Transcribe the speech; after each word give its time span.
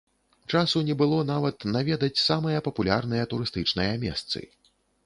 Часу 0.53 0.81
не 0.87 0.95
было 1.01 1.19
нават 1.33 1.67
наведаць 1.75 2.23
самыя 2.29 2.65
папулярныя 2.69 3.31
турыстычныя 3.35 3.93
месцы. 4.07 4.47